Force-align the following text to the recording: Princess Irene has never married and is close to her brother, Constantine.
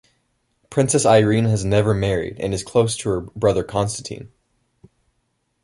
Princess 0.71 1.05
Irene 1.05 1.45
has 1.45 1.63
never 1.63 1.93
married 1.93 2.39
and 2.39 2.55
is 2.55 2.63
close 2.63 2.97
to 2.97 3.09
her 3.09 3.19
brother, 3.21 3.63
Constantine. 3.63 4.31